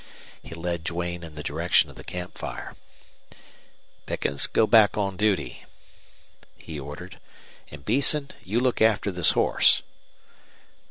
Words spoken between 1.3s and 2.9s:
the direction of the camp fire.